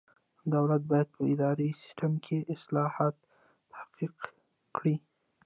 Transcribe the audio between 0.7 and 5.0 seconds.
باید په اداري سیسټم کې اصلاحات تحقق کړي.